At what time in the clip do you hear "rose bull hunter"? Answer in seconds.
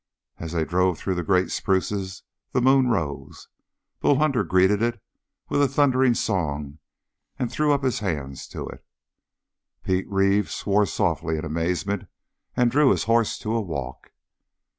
2.87-4.43